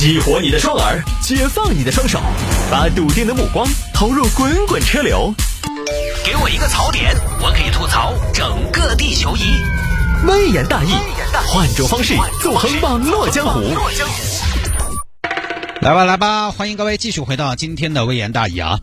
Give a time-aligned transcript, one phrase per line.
[0.00, 2.18] 激活你的双耳，解放你的双手，
[2.70, 5.30] 把笃定的目光投入滚滚车流。
[6.24, 9.62] 给我一个槽点，我可以吐槽整个地球仪。
[10.26, 10.94] 微言大义，
[11.48, 13.60] 换种方式纵横网络江湖。
[15.82, 18.80] 来吧来吧，欢迎各位继续回到今天的微言大义啊！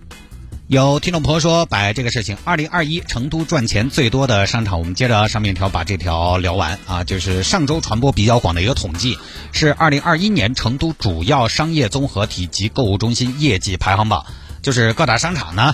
[0.68, 9.18] 有听众朋友说摆这个事情，二零二一成都赚钱最多的商场，我们接着上面一条把这条聊完啊，就是上周传播比较广的一个统计，
[9.54, 14.25] 是二零二一年成都主要商业综合体及购物中心业绩排行榜，
[14.61, 15.74] 就是各大商场呢，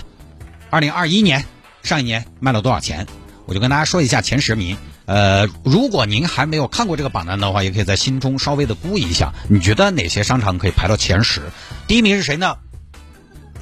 [0.70, 1.44] 二零二一年
[1.82, 3.08] 上一年卖了多少钱，
[3.46, 4.76] 我就跟大家说一下前十名。
[5.06, 11.42] 呃，如果您还没有看过这个榜单的话，也可以在心中稍微的估一下，你觉得哪些商场可以排到前十？
[11.88, 12.58] 第一名是谁呢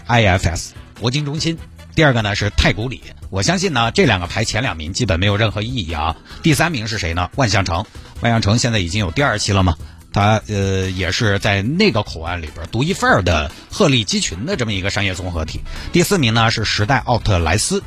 [0.06, 1.58] ？IFS 国金中心，
[1.96, 3.02] 第二个呢是太古里。
[3.28, 6.16] 我相信呢，这两个排前两名基本没有任何意义啊。
[6.44, 7.28] 第三名是谁呢？
[7.34, 7.84] 万象城，
[8.20, 9.76] 万象城现在已经有第二期了嘛？
[10.12, 15.60] 它呃也是在那个口岸里边独一份儿的鹤立鸡群的这么一个商业综合体。
[15.90, 17.82] 第四名呢是时代奥特莱斯，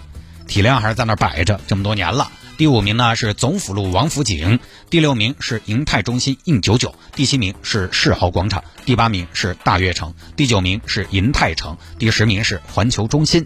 [0.45, 2.29] 体量还是在那儿摆着这么多年了。
[2.58, 13.45] 第五名呢是总府路王府井，第六名是银泰中心应九九，第七名是世豪广场，第八名是大悦城，第九名是银泰城，第十名是环球中心。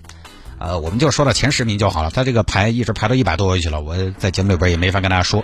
[0.59, 5.43] 呃，我们就说到前十名就好了，他这个排一直排到一百多位去了，我在节目里边也没法跟大家说。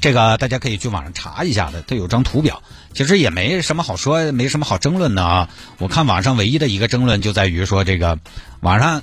[0.00, 5.48] 这个大家可以去网上查一下的，它有张图表，其实也没什么好说，没什么好争论的啊。
[5.78, 8.18] 我看网上唯一的一个争论就在于说这个
[8.60, 9.02] 网上。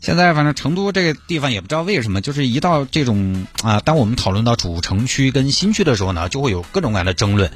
[0.00, 7.50] 现在反正成都这个地方也不知道为什么，就是一到这种啊，当我们讨论到主城区跟新区的时候呢，就会有各种各样的争论。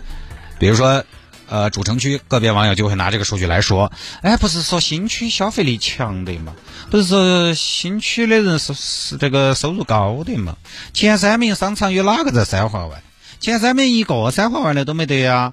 [0.58, 1.04] 比如说，
[1.48, 6.54] 呃，主城区个别网友就会拿这个数据来说，哎，不是说新区消费力强的嘛？
[6.90, 10.56] 不是说新区的人是是这个收入高的嘛？
[10.92, 13.02] 前三名商场有哪个在三环外？
[13.38, 15.52] 前三名一个三环外的都没得呀。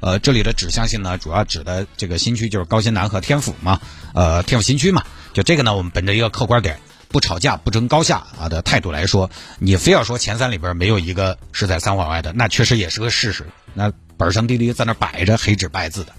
[0.00, 3.80] 呃，这里的指向性呢，主要指的这个新区就是高新南和天府嘛，
[4.14, 5.02] 呃，天府新区嘛。
[5.34, 9.28] 就这个呢，我们本着一个客观点，不吵架、不争高下啊的态度来说，
[9.58, 13.44] 你非要说前三里边没有一个是在三环外的，那确实也是个事实。
[13.74, 16.12] 那本上滴滴在那摆着黑纸白字的，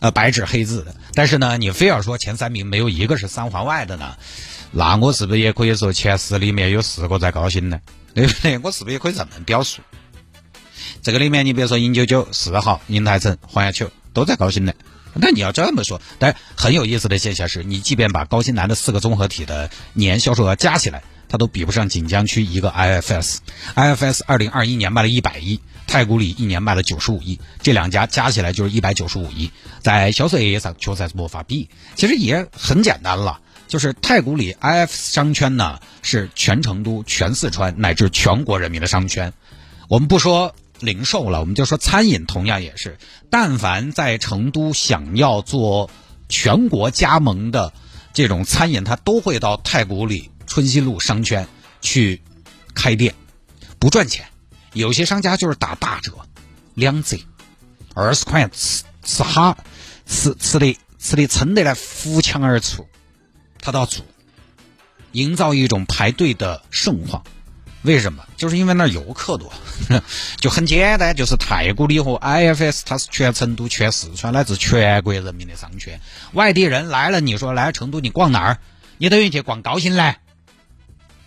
[0.00, 0.94] 呃，白纸黑字的。
[1.14, 4.14] 但是呢，你非要说前三名没有一个是三环外的呢，
[4.72, 7.80] 那我是不是也可以说前十里面有四个在高新呢？
[8.14, 8.58] 对不对？
[8.58, 9.80] 我是不是也可以这么表述？
[11.02, 14.72] 这个里面，你比如说银九九、四号、银泰城、环球都在高新呢。
[15.14, 23.38] 那你要这么说，但很有意思的现象是，你即便把高新南的四个综合体的年销售额加起来，它都比不上锦江区一个 IFS。
[23.74, 31.68] IFS 二零二一年卖了一百亿，太古里一年卖了九十五亿，这两家加起来就是一百九十五亿，在销售额上确实是没法比。
[31.94, 39.32] 其实也很简单了，就是太古里 IFS 商圈呢，是全成都、全四川乃至全国人民的商圈。
[39.88, 40.54] 我们不说。
[40.80, 42.98] 零售了，我们就说餐饮，同样也是。
[43.30, 45.90] 但凡在成都想要做
[46.28, 47.72] 全国加盟的
[48.12, 51.48] 这种餐饮，他都会到太古里春熙路商圈
[51.80, 52.22] 去
[52.74, 53.14] 开店，
[53.78, 54.26] 不赚钱。
[54.72, 56.12] 有些商家就是打大折，
[56.74, 57.16] 两折，
[57.94, 59.56] 二十块钱吃吃哈，
[60.06, 62.86] 吃吃的吃的撑得来扶墙而出，
[63.60, 64.04] 他都要做，
[65.12, 67.22] 营造一种排队的盛况。
[67.84, 68.24] 为什么？
[68.36, 69.52] 就是因为那儿游客多，
[70.40, 76.00] 就很简单，就是太古里和 IFS，它是全成都、全四川乃至全国人民的商圈。
[76.32, 78.58] 外地人来了，你说来成都，你逛哪儿？
[78.96, 80.18] 你等于去逛高新来。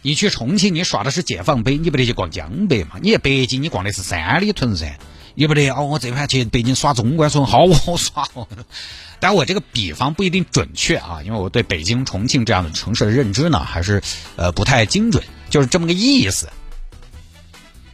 [0.01, 2.91] 你去重庆，你耍的是解放碑，你不得去逛江北嘛？
[3.01, 4.97] 你去北京，你逛的是三里屯噻，
[5.35, 5.85] 你不得哦？
[5.85, 8.47] 我这盘去北京耍中关村，好好耍哦。
[9.19, 14.01] 但我这个比方不一定准确啊，因为我对北京、重庆这样的城市的认知呢，还是
[14.37, 15.23] 呃不太精准。
[15.49, 16.49] 就是这么个意思。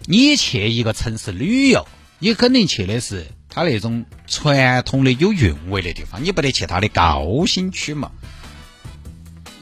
[0.05, 1.87] 你去一个城市旅游，
[2.19, 8.11] 你肯定去的是它那种传统的有韵味的地方，你不得去它的高新区嘛？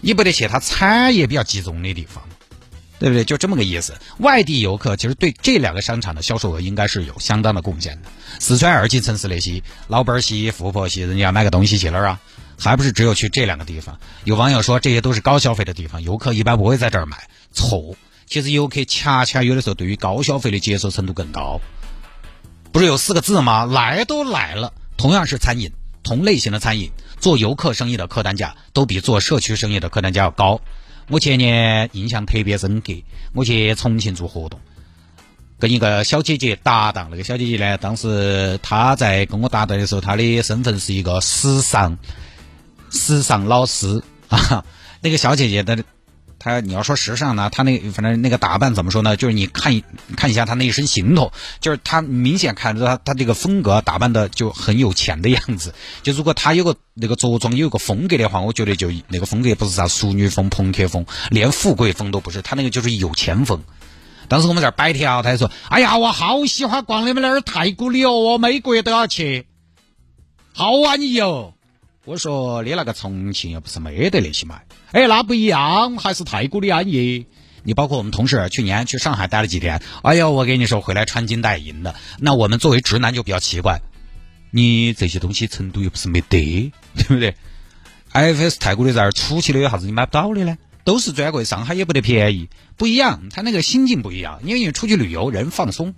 [0.01, 2.23] 你不得去它产业比较集中的地方，
[2.97, 3.23] 对不对？
[3.23, 3.93] 就这么个意思。
[4.17, 8.09] 外地游客其实对这两个商场的销售额应该是有相当的贡献的。
[8.39, 12.19] 四川二级城市那些老板儿些、富婆些，人家买个东西去哪儿啊？
[12.57, 13.99] 还不是只有去这两个地方？
[14.23, 17.27] 有网友说这些都是高消费的地方，游客一般不会在这儿买。
[17.51, 17.95] 错，
[18.25, 21.59] 其实游客恰恰有的时候对于高消费的接受程度更高。
[22.71, 23.65] 不是有四个字吗？
[23.65, 25.71] 来都来了，同样是餐饮，
[26.03, 26.89] 同类型的餐饮，
[27.19, 30.61] 做游客生意的客单价都比做社区生意的客单价要高。
[31.09, 32.93] 我前年印象特别深刻，
[33.33, 34.61] 我去重庆做活动，
[35.59, 37.09] 跟一个小姐姐搭档。
[37.11, 41.97] 那个小姐姐呢，当时她在跟我搭档的时候，她的身份是一个时尚
[42.89, 44.63] 时尚老师啊。
[45.01, 45.83] 那个小姐姐的。
[46.43, 49.15] 他你要说时尚呢，他那反正那个打扮怎么说呢？
[49.15, 49.83] 就是你看一
[50.17, 55.75] 看一下他那一身行头，就是他明显看着他他这个风格打扮的就很有钱的样子。
[56.01, 63.63] 就如果他有个那个着装有个风格的话，我觉得就那个风格不是啥淑女风、朋克风，连富贵风都不是，他那个就是有钱风。
[64.27, 69.45] 当时我们在摆条，他就说：“哎呀，我好喜欢逛你们那儿太古里哦，我每个月都要去，
[70.53, 71.53] 好安逸哦。”
[72.03, 74.61] 我说：“你那个重庆又不是没得那些嘛。”
[74.91, 77.27] 哎，那不一样，还是太古里安逸。
[77.63, 81.93] 你包括我们同事去年去上海待了几天，哎呦，我跟你说，回来穿金戴银的。
[82.17, 83.81] 那我们作为直男就比较奇怪，
[84.49, 87.35] 你这些东西成都又不是没得，对不对
[88.13, 90.57] ？IFS 太古里在这儿出去的有啥子你买不到的呢？
[90.83, 95.93] 都是专柜，上海也不得便宜，不一样，他那个心境不一样，因为你出去旅游，人放松。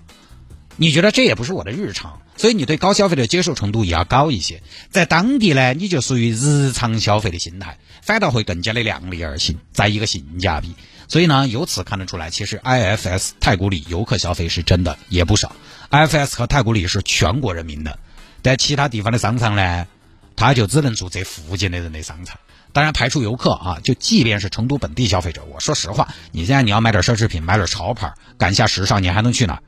[0.76, 4.62] 你觉得这也不是我的日常，所以你对高消费的接受程度也要高一些。
[4.90, 10.76] 在当地呢，你就属于日常消费的心态，反倒会更加的量力而行，在一个性价比。
[11.08, 15.56] 所以呢，由此看得出来，其实 IFS 太古里游客消费是真的也不少。
[15.92, 18.00] IFS 和太古里是全国人民的，
[18.42, 19.86] 但其他地方的商场呢，
[20.36, 22.40] 他就只能住这附近的人的商场。
[22.72, 29.64] 当然排除游客啊，就即便是成都本地消费者，我说实话，你现在你要买点奢侈品，买点潮牌，赶下时尚，你还能去哪儿？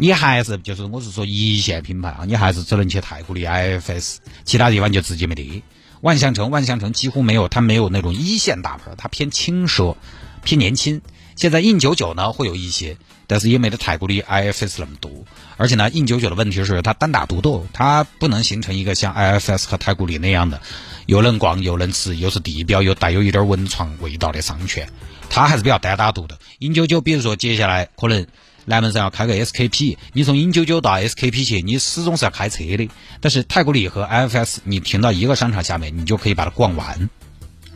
[0.00, 5.62] 你还是就是我是说一线品牌啊，你还是只能去太古里 IFS，其他地方就直接没得。
[6.02, 9.96] 万象城，万象城几乎没有，它没有那种一线大牌，它偏轻奢，
[10.44, 11.02] 偏年轻。
[11.34, 12.96] 现在印九九呢会有一些，
[13.26, 15.10] 但是也没得太古里 IFS 那么多。
[15.56, 20.60] 而且呢，印九九的问题是它单打独斗，它不能形成一个像 IFS 和太古里那样的，
[21.06, 24.88] 又能逛又能吃，又是地标又带有一点文创味道的商圈。
[25.28, 26.36] 它还是比较单打独斗。
[26.60, 28.24] 印九九，比如说接下来可能。
[28.68, 32.90] 南门上要开个 SKP，你从英九九到 SKP 去，你始终是要开车的。
[33.20, 37.08] 但是太古里和 IFS，你停到一个商场下面，你就可以把它逛完，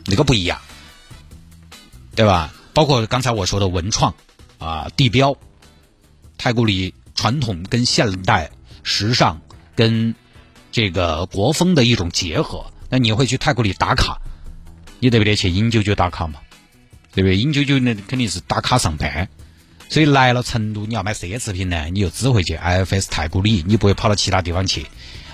[0.05, 0.61] 那个不一样，
[2.15, 2.53] 对吧？
[2.75, 4.13] 包括刚才我说的文创
[4.59, 5.35] 啊，地标，
[6.37, 8.51] 太古里传统跟现代、
[8.83, 9.41] 时尚
[9.75, 10.13] 跟
[10.71, 12.67] 这个国风的一种结合。
[12.89, 14.21] 那你会去太古里打卡，
[14.99, 16.39] 你得不得去英九九打卡嘛？
[17.15, 17.37] 对不对？
[17.37, 19.27] 英九九那肯定是打卡上班。
[19.93, 24.87] 所以来了成都，你要买奢侈品呢，你就只会去 IFS 太古里，你不会跑到其他地方去。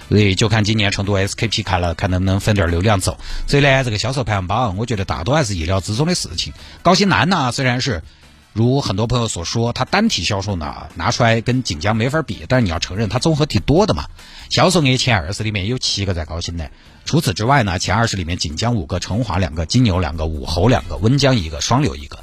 [0.10, 3.18] 所以就看今年成都 SKP 开了，看能不能分点流量走。
[3.48, 6.52] 所以呢，这个销售排行榜，我觉得大多还是意料之中的事情。
[6.82, 8.04] 高新南呢，虽然是
[8.52, 14.08] 如很多朋友所说，它单体销售呢拿出来跟锦江没法比，但是你要承认它综合体多的嘛。
[14.50, 16.70] 销售额前二十里面有七个在高新南，
[17.06, 22.20] 除此之外呢，前二十里面锦江五个，成华两个，金牛两个，武侯两个，温江一个，双流一个。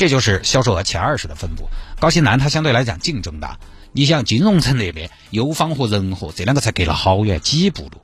[0.00, 1.68] 这就是销售额前二十的分布。
[1.98, 3.58] 高新南它相对来讲竞争大，
[3.92, 8.00] 你像金融城那边，优方和仁和这两个才隔了好远几步路，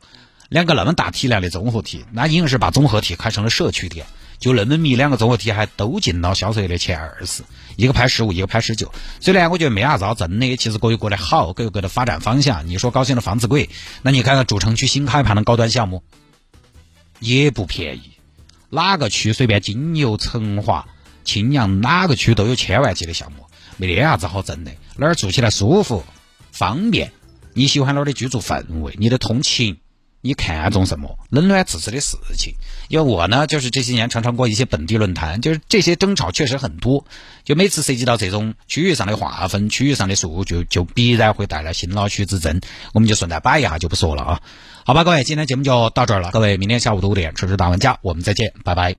[0.50, 4.04] 两个那么大体量的综合体，那硬是把综合体开成了社区店，
[4.38, 7.42] 就那么密两个综合体还都进到销售额的前二十，
[7.76, 8.92] 一个排十五，一个排十九。
[9.18, 12.68] 所以呢，我觉得没啥子好争的，其实各有各的好，各有各的发展方向。
[12.68, 13.70] 你说高新的房子贵，
[14.02, 16.02] 那你看看主城区新开盘的高端项目
[17.20, 18.10] 也不便宜，
[18.68, 20.86] 哪个区随便金牛、成华。
[21.26, 23.44] 青阳哪个区都有千万级的项目，
[23.76, 24.70] 没得啥子好争的。
[24.96, 26.02] 哪儿住起来舒服、
[26.52, 27.12] 方便？
[27.52, 28.94] 你喜欢哪儿的居住氛围？
[28.98, 29.78] 你的通勤，
[30.20, 31.18] 你看重什么？
[31.30, 32.54] 冷暖自知的事情。
[32.88, 37.04] 因为我呢，就是这些年常常过一些本地论坛，就是这些争吵确实很多。
[37.44, 42.60] 就每次涉及到这种区域上的划分、区域上的数据，就必然会带来新老区之争。
[42.92, 44.40] 我们就顺带摆一下，就不说了啊。
[44.84, 46.30] 好吧，各位，今天节目就到这儿了。
[46.30, 48.94] 各位，明天下午的五点，吃吃大玩家，我们再见，拜拜。